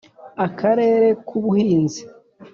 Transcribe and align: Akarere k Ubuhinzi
Akarere 0.45 1.07
k 1.25 1.29
Ubuhinzi 1.37 2.01